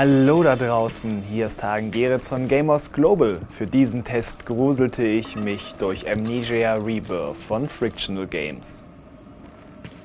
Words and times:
Hallo 0.00 0.44
da 0.44 0.54
draußen, 0.54 1.24
hier 1.28 1.46
ist 1.46 1.60
Hagen 1.64 1.90
Geritz 1.90 2.28
von 2.28 2.46
Gamers 2.46 2.92
Global. 2.92 3.40
Für 3.50 3.66
diesen 3.66 4.04
Test 4.04 4.46
gruselte 4.46 5.02
ich 5.04 5.34
mich 5.34 5.74
durch 5.80 6.08
Amnesia 6.08 6.74
Rebirth 6.74 7.36
von 7.36 7.68
Frictional 7.68 8.28
Games. 8.28 8.84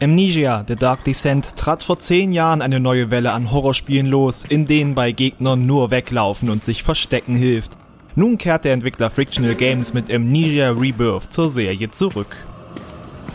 Amnesia, 0.01 0.65
The 0.67 0.77
Dark 0.77 1.03
Descent, 1.03 1.55
trat 1.57 1.83
vor 1.83 1.99
zehn 1.99 2.31
Jahren 2.31 2.63
eine 2.63 2.79
neue 2.79 3.11
Welle 3.11 3.33
an 3.33 3.51
Horrorspielen 3.51 4.07
los, 4.07 4.45
in 4.45 4.65
denen 4.65 4.95
bei 4.95 5.11
Gegnern 5.11 5.67
nur 5.67 5.91
weglaufen 5.91 6.49
und 6.49 6.63
sich 6.63 6.81
verstecken 6.81 7.35
hilft. 7.35 7.77
Nun 8.15 8.39
kehrt 8.39 8.65
der 8.65 8.73
Entwickler 8.73 9.11
Frictional 9.11 9.53
Games 9.53 9.93
mit 9.93 10.11
Amnesia 10.11 10.71
Rebirth 10.71 11.31
zur 11.31 11.51
Serie 11.51 11.91
zurück. 11.91 12.35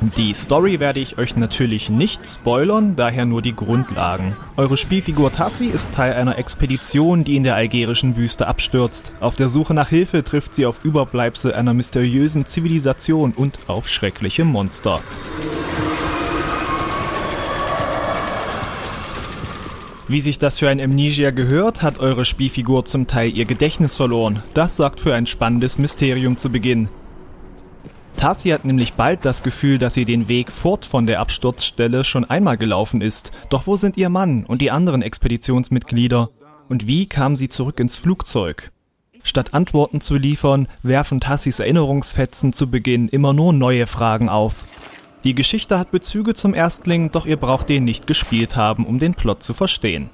Die 0.00 0.32
Story 0.32 0.78
werde 0.78 1.00
ich 1.00 1.18
euch 1.18 1.34
natürlich 1.34 1.90
nicht 1.90 2.24
spoilern, 2.24 2.94
daher 2.94 3.24
nur 3.24 3.42
die 3.42 3.56
Grundlagen. 3.56 4.36
Eure 4.56 4.76
Spielfigur 4.76 5.32
Tassi 5.32 5.66
ist 5.66 5.92
Teil 5.92 6.12
einer 6.12 6.38
Expedition, 6.38 7.24
die 7.24 7.34
in 7.34 7.42
der 7.42 7.56
algerischen 7.56 8.16
Wüste 8.16 8.46
abstürzt. 8.46 9.12
Auf 9.18 9.34
der 9.34 9.48
Suche 9.48 9.74
nach 9.74 9.88
Hilfe 9.88 10.22
trifft 10.22 10.54
sie 10.54 10.66
auf 10.66 10.84
Überbleibsel 10.84 11.52
einer 11.52 11.74
mysteriösen 11.74 12.46
Zivilisation 12.46 13.32
und 13.32 13.58
auf 13.66 13.88
schreckliche 13.88 14.44
Monster. 14.44 15.00
Wie 20.06 20.20
sich 20.20 20.38
das 20.38 20.60
für 20.60 20.68
ein 20.68 20.80
Amnesia 20.80 21.32
gehört, 21.32 21.82
hat 21.82 21.98
eure 21.98 22.24
Spielfigur 22.24 22.84
zum 22.84 23.08
Teil 23.08 23.36
ihr 23.36 23.46
Gedächtnis 23.46 23.96
verloren. 23.96 24.44
Das 24.54 24.76
sorgt 24.76 25.00
für 25.00 25.12
ein 25.12 25.26
spannendes 25.26 25.76
Mysterium 25.76 26.36
zu 26.36 26.50
Beginn. 26.50 26.88
Tassi 28.18 28.50
hat 28.50 28.64
nämlich 28.64 28.94
bald 28.94 29.24
das 29.24 29.44
Gefühl, 29.44 29.78
dass 29.78 29.94
sie 29.94 30.04
den 30.04 30.26
Weg 30.26 30.50
fort 30.50 30.84
von 30.84 31.06
der 31.06 31.20
Absturzstelle 31.20 32.02
schon 32.02 32.24
einmal 32.24 32.58
gelaufen 32.58 33.00
ist. 33.00 33.30
Doch 33.48 33.68
wo 33.68 33.76
sind 33.76 33.96
ihr 33.96 34.08
Mann 34.08 34.44
und 34.44 34.60
die 34.60 34.72
anderen 34.72 35.02
Expeditionsmitglieder? 35.02 36.28
Und 36.68 36.88
wie 36.88 37.06
kam 37.06 37.36
sie 37.36 37.48
zurück 37.48 37.78
ins 37.78 37.96
Flugzeug? 37.96 38.72
Statt 39.22 39.54
Antworten 39.54 40.00
zu 40.00 40.16
liefern, 40.16 40.66
werfen 40.82 41.20
Tassis 41.20 41.60
Erinnerungsfetzen 41.60 42.52
zu 42.52 42.68
Beginn 42.68 43.08
immer 43.08 43.32
nur 43.32 43.52
neue 43.52 43.86
Fragen 43.86 44.28
auf. 44.28 44.66
Die 45.22 45.36
Geschichte 45.36 45.78
hat 45.78 45.92
Bezüge 45.92 46.34
zum 46.34 46.54
Erstling, 46.54 47.12
doch 47.12 47.24
ihr 47.24 47.36
braucht 47.36 47.68
den 47.68 47.84
nicht 47.84 48.08
gespielt 48.08 48.56
haben, 48.56 48.84
um 48.84 48.98
den 48.98 49.14
Plot 49.14 49.44
zu 49.44 49.54
verstehen. 49.54 50.10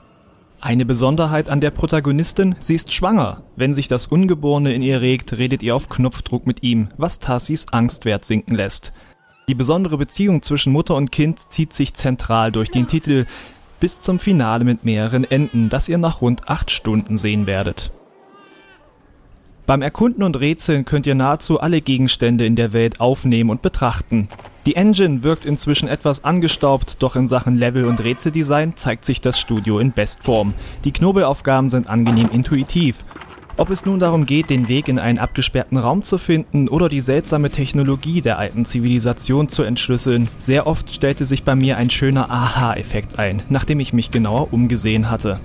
Eine 0.65 0.87
Besonderheit 0.87 1.51
an 1.51 1.61
der 1.61 1.73
Protagonistin, 1.73 2.57
sie 2.59 2.75
ist 2.75 2.91
schwanger. 2.95 3.43
Wenn 3.55 3.75
sich 3.75 3.87
das 3.87 4.07
Ungeborene 4.07 4.73
in 4.73 4.81
ihr 4.81 5.03
regt, 5.03 5.37
redet 5.37 5.62
ihr 5.62 5.77
auf 5.77 5.91
Knopfdruck 5.91 6.47
mit 6.47 6.62
ihm, 6.62 6.89
was 6.97 7.19
Tassis 7.19 7.69
Angstwert 7.70 8.25
sinken 8.25 8.55
lässt. 8.55 8.95
Die 9.47 9.55
besondere 9.55 9.98
Beziehung 9.98 10.41
zwischen 10.41 10.73
Mutter 10.73 10.95
und 10.95 11.12
Kind 11.12 11.53
zieht 11.53 11.75
sich 11.75 11.92
zentral 11.92 12.51
durch 12.51 12.70
den 12.70 12.89
Titel, 12.89 13.27
bis 13.79 14.01
zum 14.01 14.19
Finale 14.19 14.65
mit 14.65 14.87
mehreren 14.87 15.25
Enden, 15.25 15.69
das 15.69 15.87
ihr 15.87 15.98
nach 15.98 16.23
rund 16.23 16.48
acht 16.48 16.70
Stunden 16.70 17.19
sehen 17.19 17.47
werdet. 17.47 17.92
Beim 19.67 19.81
Erkunden 19.81 20.23
und 20.23 20.39
Rätseln 20.39 20.84
könnt 20.84 21.07
ihr 21.07 21.15
nahezu 21.15 21.59
alle 21.59 21.81
Gegenstände 21.81 22.45
in 22.45 22.55
der 22.55 22.75
Welt 22.75 23.01
aufnehmen 23.01 23.48
und 23.48 23.62
betrachten. 23.62 24.29
Die 24.67 24.77
Engine 24.77 25.23
wirkt 25.23 25.47
inzwischen 25.47 25.89
etwas 25.89 26.23
angestaubt, 26.23 26.97
doch 27.01 27.17
in 27.17 27.29
Sachen 27.29 27.57
Level- 27.57 27.87
und 27.87 28.05
Rätseldesign 28.05 28.77
zeigt 28.77 29.07
sich 29.07 29.23
das 29.23 29.41
Studio 29.41 29.79
in 29.79 29.92
Bestform. 29.92 30.53
Die 30.85 30.92
Knobelaufgaben 30.92 31.70
sind 31.70 31.89
angenehm 31.89 32.29
intuitiv. 32.31 33.05
Ob 33.57 33.70
es 33.70 33.87
nun 33.87 34.01
darum 34.01 34.27
geht, 34.27 34.51
den 34.51 34.69
Weg 34.69 34.89
in 34.89 34.98
einen 34.98 35.19
abgesperrten 35.19 35.79
Raum 35.79 36.03
zu 36.03 36.19
finden 36.19 36.69
oder 36.69 36.89
die 36.89 37.01
seltsame 37.01 37.51
Technologie 37.51 38.20
der 38.20 38.37
alten 38.37 38.65
Zivilisation 38.65 39.48
zu 39.48 39.62
entschlüsseln, 39.62 40.29
sehr 40.39 40.67
oft 40.67 40.92
stellte 40.92 41.25
sich 41.25 41.45
bei 41.45 41.55
mir 41.55 41.79
ein 41.79 41.89
schöner 41.89 42.31
Aha-Effekt 42.31 43.19
ein, 43.19 43.42
nachdem 43.48 43.81
ich 43.81 43.92
mich 43.92 44.11
genauer 44.11 44.52
umgesehen 44.52 45.08
hatte. 45.08 45.39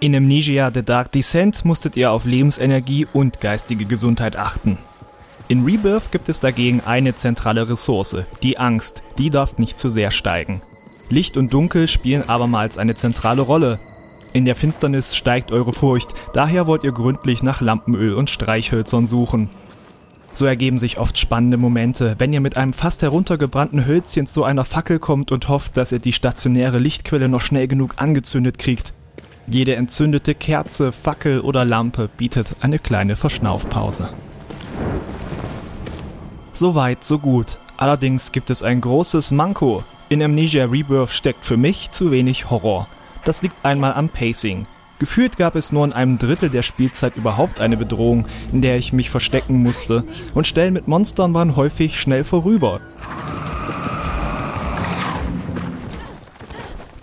In 0.00 0.14
Amnesia 0.14 0.70
The 0.72 0.84
Dark 0.84 1.10
Descent 1.10 1.64
musstet 1.64 1.96
ihr 1.96 2.12
auf 2.12 2.24
Lebensenergie 2.24 3.08
und 3.12 3.40
geistige 3.40 3.84
Gesundheit 3.84 4.36
achten. 4.36 4.78
In 5.48 5.64
Rebirth 5.64 6.12
gibt 6.12 6.28
es 6.28 6.38
dagegen 6.38 6.82
eine 6.86 7.16
zentrale 7.16 7.68
Ressource, 7.68 8.18
die 8.44 8.58
Angst, 8.58 9.02
die 9.18 9.28
darf 9.28 9.58
nicht 9.58 9.76
zu 9.76 9.88
sehr 9.88 10.12
steigen. 10.12 10.62
Licht 11.10 11.36
und 11.36 11.52
Dunkel 11.52 11.88
spielen 11.88 12.28
abermals 12.28 12.78
eine 12.78 12.94
zentrale 12.94 13.42
Rolle. 13.42 13.80
In 14.32 14.44
der 14.44 14.54
Finsternis 14.54 15.16
steigt 15.16 15.50
eure 15.50 15.72
Furcht, 15.72 16.14
daher 16.32 16.68
wollt 16.68 16.84
ihr 16.84 16.92
gründlich 16.92 17.42
nach 17.42 17.60
Lampenöl 17.60 18.14
und 18.14 18.30
Streichhölzern 18.30 19.04
suchen. 19.04 19.50
So 20.32 20.46
ergeben 20.46 20.78
sich 20.78 21.00
oft 21.00 21.18
spannende 21.18 21.56
Momente, 21.56 22.14
wenn 22.18 22.32
ihr 22.32 22.40
mit 22.40 22.56
einem 22.56 22.72
fast 22.72 23.02
heruntergebrannten 23.02 23.84
Hölzchen 23.84 24.28
zu 24.28 24.44
einer 24.44 24.64
Fackel 24.64 25.00
kommt 25.00 25.32
und 25.32 25.48
hofft, 25.48 25.76
dass 25.76 25.90
ihr 25.90 25.98
die 25.98 26.12
stationäre 26.12 26.78
Lichtquelle 26.78 27.28
noch 27.28 27.40
schnell 27.40 27.66
genug 27.66 27.94
angezündet 27.96 28.60
kriegt. 28.60 28.94
Jede 29.50 29.76
entzündete 29.76 30.34
Kerze, 30.34 30.92
Fackel 30.92 31.40
oder 31.40 31.64
Lampe 31.64 32.10
bietet 32.18 32.54
eine 32.60 32.78
kleine 32.78 33.16
Verschnaufpause. 33.16 34.10
Soweit, 36.52 37.02
so 37.02 37.18
gut. 37.18 37.58
Allerdings 37.78 38.32
gibt 38.32 38.50
es 38.50 38.62
ein 38.62 38.82
großes 38.82 39.30
Manko. 39.30 39.84
In 40.10 40.22
Amnesia 40.22 40.66
Rebirth 40.66 41.10
steckt 41.10 41.46
für 41.46 41.56
mich 41.56 41.90
zu 41.92 42.10
wenig 42.10 42.50
Horror. 42.50 42.88
Das 43.24 43.40
liegt 43.40 43.64
einmal 43.64 43.94
am 43.94 44.10
Pacing. 44.10 44.66
Gefühlt 44.98 45.38
gab 45.38 45.54
es 45.54 45.72
nur 45.72 45.84
in 45.86 45.94
einem 45.94 46.18
Drittel 46.18 46.50
der 46.50 46.62
Spielzeit 46.62 47.16
überhaupt 47.16 47.60
eine 47.60 47.78
Bedrohung, 47.78 48.26
in 48.52 48.60
der 48.60 48.76
ich 48.76 48.92
mich 48.92 49.08
verstecken 49.08 49.62
musste, 49.62 50.04
und 50.34 50.46
Stellen 50.46 50.74
mit 50.74 50.88
Monstern 50.88 51.32
waren 51.32 51.56
häufig 51.56 51.98
schnell 51.98 52.24
vorüber. 52.24 52.80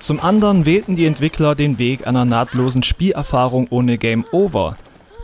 Zum 0.06 0.20
anderen 0.20 0.68
wählten 0.68 0.96
die 0.96 1.08
Entwickler 1.08 1.56
den 1.56 1.80
Weg 1.80 2.06
einer 2.06 2.26
nahtlosen 2.26 2.84
Spielerfahrung 2.84 3.66
ohne 3.72 3.98
Game 3.98 4.24
Over. 4.32 4.78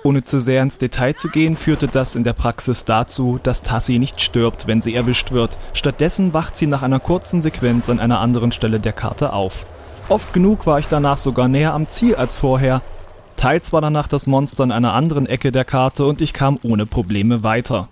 Ohne 0.03 0.23
zu 0.23 0.39
sehr 0.39 0.63
ins 0.63 0.79
Detail 0.79 1.13
zu 1.13 1.29
gehen, 1.29 1.55
führte 1.55 1.87
das 1.87 2.15
in 2.15 2.23
der 2.23 2.33
Praxis 2.33 2.83
dazu, 2.83 3.39
dass 3.43 3.61
Tassi 3.61 3.99
nicht 3.99 4.21
stirbt, 4.21 4.65
wenn 4.65 4.81
sie 4.81 4.95
erwischt 4.95 5.33
wird. 5.33 5.59
Stattdessen 5.73 6.33
wacht 6.33 6.57
sie 6.57 6.65
nach 6.65 6.81
einer 6.81 6.99
kurzen 6.99 7.43
Sequenz 7.43 7.89
an 7.89 7.99
einer 7.99 8.21
anderen 8.21 8.51
Stelle 8.51 8.79
der 8.79 8.93
Karte 8.93 9.33
auf. 9.33 9.67
Oft 10.09 10.33
genug 10.33 10.65
war 10.65 10.79
ich 10.79 10.87
danach 10.87 11.19
sogar 11.19 11.47
näher 11.47 11.75
am 11.75 11.87
Ziel 11.87 12.15
als 12.15 12.35
vorher. 12.35 12.81
Teils 13.35 13.71
war 13.73 13.81
danach 13.81 14.07
das 14.07 14.25
Monster 14.25 14.63
in 14.63 14.71
einer 14.71 14.93
anderen 14.93 15.27
Ecke 15.27 15.51
der 15.51 15.63
Karte 15.63 16.07
und 16.07 16.21
ich 16.21 16.33
kam 16.33 16.57
ohne 16.63 16.87
Probleme 16.87 17.43
weiter. 17.43 17.87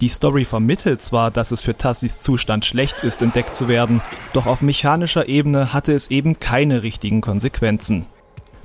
Die 0.00 0.08
Story 0.08 0.44
vermittelt 0.44 1.02
zwar, 1.02 1.32
dass 1.32 1.50
es 1.50 1.62
für 1.62 1.76
Tassis 1.76 2.20
Zustand 2.20 2.64
schlecht 2.64 3.02
ist, 3.02 3.20
entdeckt 3.20 3.56
zu 3.56 3.66
werden, 3.66 4.00
doch 4.32 4.46
auf 4.46 4.62
mechanischer 4.62 5.28
Ebene 5.28 5.72
hatte 5.72 5.92
es 5.92 6.08
eben 6.08 6.38
keine 6.38 6.84
richtigen 6.84 7.20
Konsequenzen. 7.20 8.06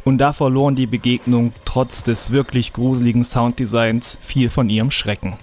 Und 0.04 0.20
da 0.20 0.32
verloren 0.32 0.76
die 0.76 0.86
Begegnung 0.86 1.54
trotz 1.66 2.04
des 2.04 2.32
wirklich 2.32 2.74
gruseligen 2.74 3.24
Sounddesigns 3.24 4.20
viel 4.22 4.52
von 4.52 4.70
ihrem 4.70 4.92
Schrecken. 4.92 5.38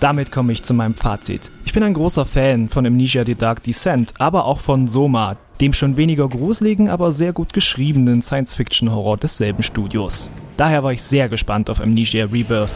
Damit 0.00 0.30
komme 0.30 0.52
ich 0.52 0.62
zu 0.62 0.72
meinem 0.72 0.94
Fazit. 0.94 1.50
Ich 1.68 1.74
bin 1.74 1.82
ein 1.82 1.92
großer 1.92 2.24
Fan 2.24 2.70
von 2.70 2.86
Amnesia 2.86 3.26
The 3.26 3.34
Dark 3.34 3.62
Descent, 3.62 4.14
aber 4.16 4.46
auch 4.46 4.58
von 4.58 4.88
Soma, 4.88 5.36
dem 5.60 5.74
schon 5.74 5.98
weniger 5.98 6.26
gruseligen, 6.26 6.88
aber 6.88 7.12
sehr 7.12 7.34
gut 7.34 7.52
geschriebenen 7.52 8.22
Science-Fiction-Horror 8.22 9.18
desselben 9.18 9.62
Studios. 9.62 10.30
Daher 10.56 10.82
war 10.82 10.94
ich 10.94 11.02
sehr 11.02 11.28
gespannt 11.28 11.68
auf 11.68 11.82
Amnesia 11.82 12.24
Rebirth. 12.24 12.70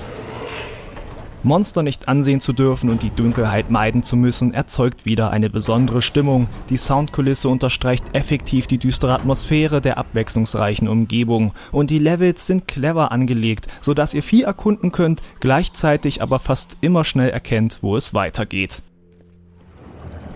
Monster 1.44 1.82
nicht 1.82 2.08
ansehen 2.08 2.40
zu 2.40 2.52
dürfen 2.52 2.90
und 2.90 3.02
die 3.02 3.10
Dunkelheit 3.14 3.70
meiden 3.70 4.02
zu 4.02 4.16
müssen, 4.16 4.54
erzeugt 4.54 5.04
wieder 5.04 5.30
eine 5.30 5.50
besondere 5.50 6.00
Stimmung. 6.00 6.48
Die 6.70 6.76
Soundkulisse 6.76 7.48
unterstreicht 7.48 8.04
effektiv 8.12 8.66
die 8.66 8.78
düstere 8.78 9.14
Atmosphäre 9.14 9.80
der 9.80 9.98
abwechslungsreichen 9.98 10.88
Umgebung 10.88 11.52
und 11.72 11.90
die 11.90 11.98
Levels 11.98 12.46
sind 12.46 12.68
clever 12.68 13.10
angelegt, 13.12 13.66
sodass 13.80 14.14
ihr 14.14 14.22
viel 14.22 14.44
erkunden 14.44 14.92
könnt, 14.92 15.22
gleichzeitig 15.40 16.22
aber 16.22 16.38
fast 16.38 16.76
immer 16.80 17.04
schnell 17.04 17.30
erkennt, 17.30 17.78
wo 17.82 17.96
es 17.96 18.14
weitergeht. 18.14 18.82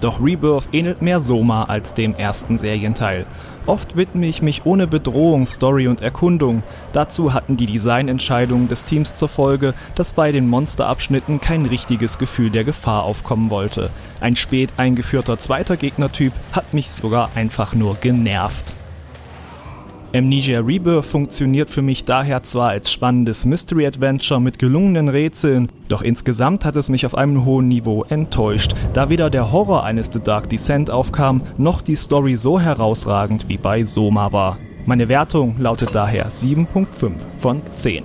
Doch 0.00 0.22
Rebirth 0.22 0.68
ähnelt 0.72 1.00
mehr 1.00 1.20
Soma 1.20 1.64
als 1.64 1.94
dem 1.94 2.14
ersten 2.14 2.58
Serienteil. 2.58 3.26
Oft 3.66 3.96
widme 3.96 4.26
ich 4.26 4.42
mich 4.42 4.64
ohne 4.64 4.86
Bedrohung 4.86 5.44
Story 5.44 5.88
und 5.88 6.00
Erkundung. 6.00 6.62
Dazu 6.92 7.34
hatten 7.34 7.56
die 7.56 7.66
Designentscheidungen 7.66 8.68
des 8.68 8.84
Teams 8.84 9.16
zur 9.16 9.28
Folge, 9.28 9.74
dass 9.96 10.12
bei 10.12 10.30
den 10.30 10.48
Monsterabschnitten 10.48 11.40
kein 11.40 11.66
richtiges 11.66 12.18
Gefühl 12.18 12.50
der 12.50 12.62
Gefahr 12.62 13.02
aufkommen 13.02 13.50
wollte. 13.50 13.90
Ein 14.20 14.36
spät 14.36 14.70
eingeführter 14.76 15.36
zweiter 15.38 15.76
Gegnertyp 15.76 16.32
hat 16.52 16.74
mich 16.74 16.90
sogar 16.92 17.30
einfach 17.34 17.74
nur 17.74 17.96
genervt. 17.96 18.76
Amnesia 20.16 20.60
Rebirth 20.60 21.04
funktioniert 21.04 21.70
für 21.70 21.82
mich 21.82 22.04
daher 22.04 22.42
zwar 22.42 22.70
als 22.70 22.90
spannendes 22.90 23.44
Mystery 23.44 23.86
Adventure 23.86 24.40
mit 24.40 24.58
gelungenen 24.58 25.08
Rätseln, 25.08 25.68
doch 25.88 26.00
insgesamt 26.00 26.64
hat 26.64 26.76
es 26.76 26.88
mich 26.88 27.04
auf 27.04 27.14
einem 27.14 27.44
hohen 27.44 27.68
Niveau 27.68 28.04
enttäuscht, 28.08 28.72
da 28.94 29.10
weder 29.10 29.28
der 29.28 29.52
Horror 29.52 29.84
eines 29.84 30.10
The 30.12 30.20
Dark 30.20 30.48
Descent 30.48 30.90
aufkam, 30.90 31.42
noch 31.58 31.82
die 31.82 31.96
Story 31.96 32.36
so 32.36 32.58
herausragend 32.58 33.48
wie 33.48 33.58
bei 33.58 33.84
Soma 33.84 34.32
war. 34.32 34.56
Meine 34.86 35.08
Wertung 35.08 35.56
lautet 35.58 35.94
daher 35.94 36.30
7.5 36.30 36.86
von 37.38 37.60
10. 37.72 38.04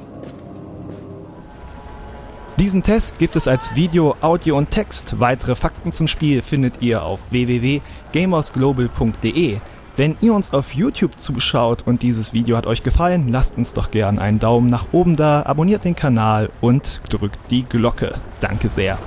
Diesen 2.59 2.83
Test 2.83 3.19
gibt 3.19 3.37
es 3.37 3.47
als 3.47 3.75
Video, 3.75 4.15
Audio 4.21 4.57
und 4.57 4.69
Text. 4.69 5.19
Weitere 5.19 5.55
Fakten 5.55 5.91
zum 5.91 6.07
Spiel 6.07 6.41
findet 6.41 6.81
ihr 6.81 7.03
auf 7.03 7.19
www.gamersglobal.de. 7.31 9.59
Wenn 9.97 10.15
ihr 10.21 10.33
uns 10.33 10.53
auf 10.53 10.73
YouTube 10.73 11.19
zuschaut 11.19 11.85
und 11.85 12.01
dieses 12.01 12.31
Video 12.31 12.55
hat 12.55 12.65
euch 12.65 12.81
gefallen, 12.81 13.27
lasst 13.27 13.57
uns 13.57 13.73
doch 13.73 13.91
gern 13.91 14.19
einen 14.19 14.39
Daumen 14.39 14.67
nach 14.67 14.85
oben 14.93 15.17
da, 15.17 15.43
abonniert 15.43 15.83
den 15.83 15.95
Kanal 15.95 16.49
und 16.61 17.01
drückt 17.09 17.39
die 17.51 17.63
Glocke. 17.63 18.15
Danke 18.39 18.69
sehr. 18.69 18.97